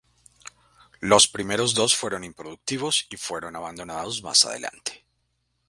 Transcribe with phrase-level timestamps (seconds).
[1.01, 5.05] Los primeros dos fueron improductivos y fueron abandonados más adelante.